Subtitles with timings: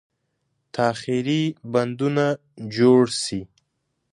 [0.75, 1.41] تاخیري
[1.73, 2.25] بندونه
[2.75, 3.41] جوړ شي.